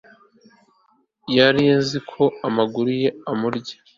yarize 1.35 1.77
kuko 2.07 2.23
amaguru 2.47 2.89
ye 3.01 3.09
amurya 3.31 3.75